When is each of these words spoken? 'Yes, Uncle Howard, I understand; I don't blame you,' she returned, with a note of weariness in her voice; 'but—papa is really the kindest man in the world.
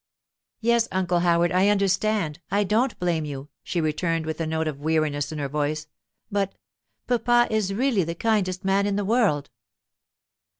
'Yes, 0.61 0.87
Uncle 0.91 1.19
Howard, 1.19 1.51
I 1.51 1.67
understand; 1.67 2.39
I 2.49 2.63
don't 2.63 2.97
blame 2.97 3.23
you,' 3.23 3.49
she 3.61 3.79
returned, 3.79 4.25
with 4.25 4.41
a 4.41 4.47
note 4.47 4.67
of 4.67 4.79
weariness 4.79 5.31
in 5.31 5.37
her 5.37 5.47
voice; 5.47 5.85
'but—papa 6.31 7.49
is 7.51 7.71
really 7.75 8.03
the 8.03 8.15
kindest 8.15 8.65
man 8.65 8.87
in 8.87 8.95
the 8.95 9.05
world. 9.05 9.51